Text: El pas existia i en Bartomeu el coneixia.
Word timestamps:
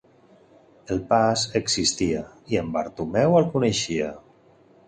El 0.95 1.01
pas 1.11 1.43
existia 1.59 2.23
i 2.55 2.61
en 2.63 2.75
Bartomeu 2.79 3.39
el 3.43 3.49
coneixia. 3.55 4.13